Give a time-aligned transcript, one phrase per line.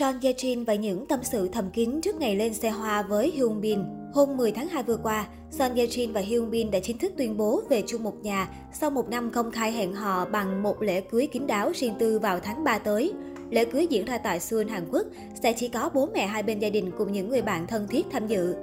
[0.00, 3.30] Son Ye Jin và những tâm sự thầm kín trước ngày lên xe hoa với
[3.30, 3.78] Hyun Bin.
[4.14, 7.12] Hôm 10 tháng 2 vừa qua, Son Ye Jin và Hyun Bin đã chính thức
[7.16, 10.82] tuyên bố về chung một nhà sau một năm công khai hẹn hò bằng một
[10.82, 13.12] lễ cưới kín đáo riêng tư vào tháng 3 tới.
[13.50, 15.06] Lễ cưới diễn ra tại Seoul, Hàn Quốc
[15.42, 18.06] sẽ chỉ có bố mẹ hai bên gia đình cùng những người bạn thân thiết
[18.12, 18.54] tham dự.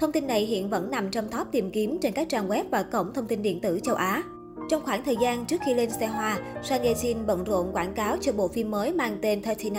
[0.00, 2.82] Thông tin này hiện vẫn nằm trong top tìm kiếm trên các trang web và
[2.82, 4.22] cổng thông tin điện tử châu Á.
[4.68, 7.94] Trong khoảng thời gian trước khi lên xe hoa, Son Ye Jin bận rộn quảng
[7.94, 9.74] cáo cho bộ phim mới mang tên 39,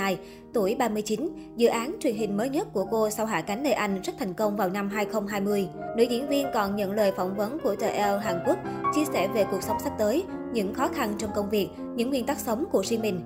[0.54, 4.02] tuổi 39, dự án truyền hình mới nhất của cô sau hạ cánh nơi Anh
[4.02, 5.68] rất thành công vào năm 2020.
[5.98, 8.58] Nữ diễn viên còn nhận lời phỏng vấn của tờ Elle Hàn Quốc,
[8.96, 10.24] chia sẻ về cuộc sống sắp tới,
[10.54, 13.22] những khó khăn trong công việc, những nguyên tắc sống của riêng mình.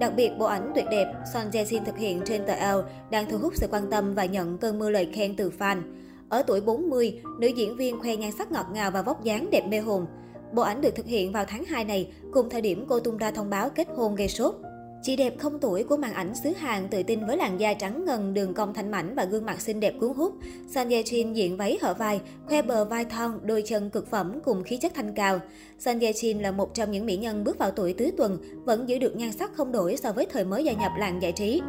[0.00, 3.30] Đặc biệt, bộ ảnh tuyệt đẹp Son Ye Jin thực hiện trên tờ Elle đang
[3.30, 5.82] thu hút sự quan tâm và nhận cơn mưa lời khen từ fan.
[6.28, 9.66] Ở tuổi 40, nữ diễn viên khoe nhan sắc ngọt ngào và vóc dáng đẹp
[9.68, 10.06] mê hồn.
[10.54, 13.30] Bộ ảnh được thực hiện vào tháng 2 này, cùng thời điểm cô tung ra
[13.30, 14.54] thông báo kết hôn gây sốt.
[15.02, 18.04] Chị đẹp không tuổi của màn ảnh xứ Hàn tự tin với làn da trắng
[18.04, 20.34] ngần, đường cong thanh mảnh và gương mặt xinh đẹp cuốn hút.
[20.68, 24.40] Son Ye Jin diện váy hở vai, khoe bờ vai thon, đôi chân cực phẩm
[24.44, 25.40] cùng khí chất thanh cao.
[25.78, 28.88] Son Ye Jin là một trong những mỹ nhân bước vào tuổi tứ tuần, vẫn
[28.88, 31.62] giữ được nhan sắc không đổi so với thời mới gia nhập làng giải trí.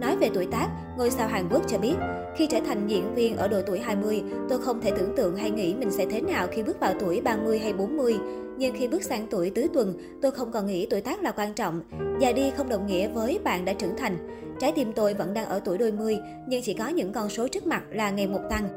[0.00, 1.94] Nói về tuổi tác, ngôi sao Hàn Quốc cho biết,
[2.36, 5.50] khi trở thành diễn viên ở độ tuổi 20, tôi không thể tưởng tượng hay
[5.50, 8.16] nghĩ mình sẽ thế nào khi bước vào tuổi 30 hay 40.
[8.58, 11.54] Nhưng khi bước sang tuổi tứ tuần, tôi không còn nghĩ tuổi tác là quan
[11.54, 11.80] trọng.
[12.20, 14.16] Già đi không đồng nghĩa với bạn đã trưởng thành.
[14.60, 17.48] Trái tim tôi vẫn đang ở tuổi đôi mươi, nhưng chỉ có những con số
[17.48, 18.68] trước mặt là ngày một tăng.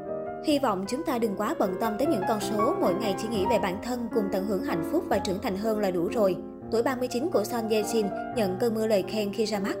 [0.46, 3.28] Hy vọng chúng ta đừng quá bận tâm tới những con số, mỗi ngày chỉ
[3.28, 6.08] nghĩ về bản thân cùng tận hưởng hạnh phúc và trưởng thành hơn là đủ
[6.08, 6.36] rồi.
[6.70, 9.76] Tuổi 39 của Son Ye Jin nhận cơn mưa lời khen khi ra mắt.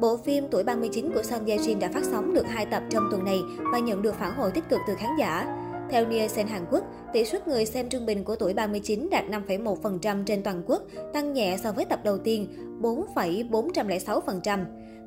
[0.00, 3.08] Bộ phim Tuổi 39 của Son Ye Jin đã phát sóng được 2 tập trong
[3.10, 3.40] tuần này
[3.72, 5.60] và nhận được phản hồi tích cực từ khán giả.
[5.90, 10.24] Theo Nielsen Hàn Quốc, tỷ suất người xem trung bình của tuổi 39 đạt 5,1%
[10.24, 12.46] trên toàn quốc, tăng nhẹ so với tập đầu tiên
[12.80, 14.58] 4,406%.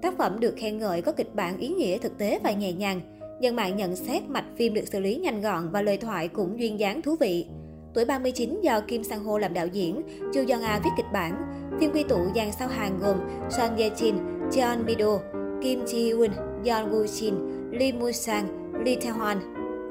[0.01, 3.01] Tác phẩm được khen ngợi có kịch bản ý nghĩa thực tế và nhẹ nhàng.
[3.41, 6.59] Dân mạng nhận xét mạch phim được xử lý nhanh gọn và lời thoại cũng
[6.59, 7.45] duyên dáng thú vị.
[7.93, 10.01] Tuổi 39 do Kim Sang Ho làm đạo diễn,
[10.33, 11.41] Chu Yeon A viết kịch bản.
[11.79, 13.17] Phim quy tụ dàn sao hàng gồm
[13.49, 15.19] Son Ye Jin, Jeon Bido,
[15.61, 16.31] Kim Ji Hyun,
[16.65, 17.33] Yeon Woo-shin,
[17.71, 18.47] Lee Moo-sang,
[18.85, 19.37] Lee Tae-hwan,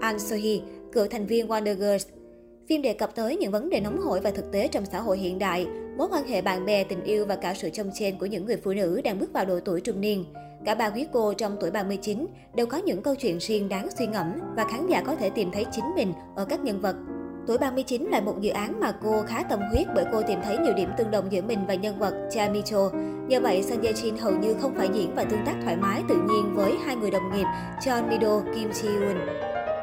[0.00, 0.60] An So-hee,
[0.92, 2.06] cựu thành viên Wonder Girls.
[2.68, 5.18] Phim đề cập tới những vấn đề nóng hổi và thực tế trong xã hội
[5.18, 8.26] hiện đại, mối quan hệ bạn bè, tình yêu và cả sự chông chen của
[8.26, 10.24] những người phụ nữ đang bước vào độ tuổi trung niên.
[10.64, 14.06] Cả ba quý cô trong tuổi 39 đều có những câu chuyện riêng đáng suy
[14.06, 16.96] ngẫm và khán giả có thể tìm thấy chính mình ở các nhân vật.
[17.46, 20.58] Tuổi 39 là một dự án mà cô khá tâm huyết bởi cô tìm thấy
[20.58, 22.90] nhiều điểm tương đồng giữa mình và nhân vật Cha Micho.
[23.28, 26.02] Nhờ vậy, Son Ye Jin hầu như không phải diễn và tương tác thoải mái
[26.08, 27.44] tự nhiên với hai người đồng nghiệp
[27.80, 29.16] John Mido, Kim Ji Hoon.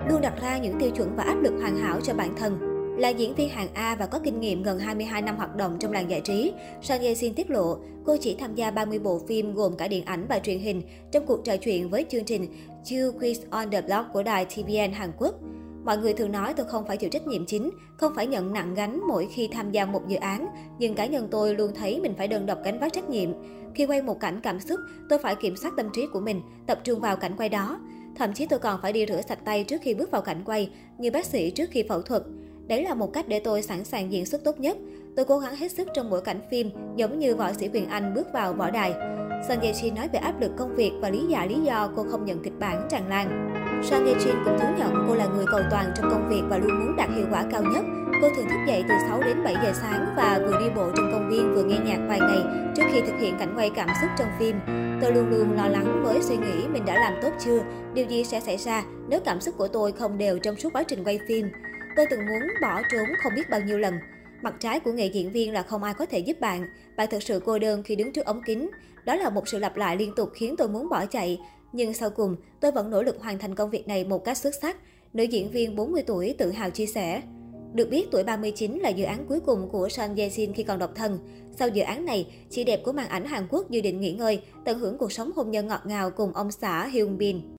[0.09, 2.59] Luôn đặt ra những tiêu chuẩn và áp lực hoàn hảo cho bản thân.
[2.97, 5.91] Là diễn viên hạng A và có kinh nghiệm gần 22 năm hoạt động trong
[5.91, 9.53] làng giải trí, Son Ye Jin tiết lộ cô chỉ tham gia 30 bộ phim
[9.53, 10.81] gồm cả điện ảnh và truyền hình
[11.11, 12.47] trong cuộc trò chuyện với chương trình
[12.85, 15.35] Two Quiz on the Block của đài TVN Hàn Quốc.
[15.83, 18.73] Mọi người thường nói tôi không phải chịu trách nhiệm chính, không phải nhận nặng
[18.73, 20.47] gánh mỗi khi tham gia một dự án,
[20.79, 23.29] nhưng cá nhân tôi luôn thấy mình phải đơn độc gánh vác trách nhiệm.
[23.75, 24.79] Khi quay một cảnh cảm xúc,
[25.09, 27.79] tôi phải kiểm soát tâm trí của mình, tập trung vào cảnh quay đó.
[28.15, 30.69] Thậm chí tôi còn phải đi rửa sạch tay trước khi bước vào cảnh quay,
[30.97, 32.23] như bác sĩ trước khi phẫu thuật.
[32.67, 34.77] Đấy là một cách để tôi sẵn sàng diễn xuất tốt nhất.
[35.15, 38.13] Tôi cố gắng hết sức trong mỗi cảnh phim, giống như võ sĩ Quyền Anh
[38.13, 38.93] bước vào võ đài.
[39.47, 42.25] Son Ye nói về áp lực công việc và lý giải lý do cô không
[42.25, 43.53] nhận kịch bản tràn lan.
[43.83, 46.79] Son Jin cũng thú nhận cô là người cầu toàn trong công việc và luôn
[46.79, 47.85] muốn đạt hiệu quả cao nhất.
[48.21, 51.11] Cô thường thức dậy từ 6 đến 7 giờ sáng và vừa đi bộ trong
[51.11, 54.09] công viên vừa nghe nhạc vài ngày trước khi thực hiện cảnh quay cảm xúc
[54.17, 54.59] trong phim.
[55.01, 57.59] Tôi luôn luôn lo lắng với suy nghĩ mình đã làm tốt chưa,
[57.93, 60.83] điều gì sẽ xảy ra nếu cảm xúc của tôi không đều trong suốt quá
[60.83, 61.47] trình quay phim.
[61.95, 63.93] Tôi từng muốn bỏ trốn không biết bao nhiêu lần.
[64.41, 66.67] Mặt trái của nghề diễn viên là không ai có thể giúp bạn.
[66.97, 68.69] Bạn thực sự cô đơn khi đứng trước ống kính.
[69.05, 71.39] Đó là một sự lặp lại liên tục khiến tôi muốn bỏ chạy.
[71.73, 74.55] Nhưng sau cùng, tôi vẫn nỗ lực hoàn thành công việc này một cách xuất
[74.61, 74.77] sắc.
[75.13, 77.21] Nữ diễn viên 40 tuổi tự hào chia sẻ.
[77.73, 80.79] Được biết, tuổi 39 là dự án cuối cùng của Son Ye Jin khi còn
[80.79, 81.19] độc thân.
[81.59, 84.41] Sau dự án này, chị đẹp của màn ảnh Hàn Quốc dự định nghỉ ngơi,
[84.65, 87.41] tận hưởng cuộc sống hôn nhân ngọt ngào cùng ông xã Hyun Bin.